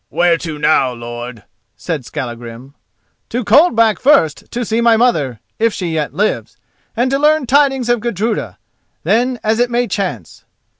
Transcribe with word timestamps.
"Where 0.09 0.35
to 0.39 0.57
now, 0.57 0.93
lord?" 0.93 1.43
said 1.75 2.05
Skallagrim. 2.05 2.73
"To 3.29 3.43
Coldback 3.45 3.99
first, 3.99 4.49
to 4.49 4.65
see 4.65 4.81
my 4.81 4.97
mother, 4.97 5.39
if 5.59 5.75
she 5.75 5.93
yet 5.93 6.11
lives, 6.15 6.57
and 6.97 7.11
to 7.11 7.19
learn 7.19 7.45
tidings 7.45 7.87
of 7.87 7.99
Gudruda. 7.99 8.57
Then 9.03 9.39
as 9.43 9.59
it 9.59 9.69
may 9.69 9.85
chance." 9.87 10.43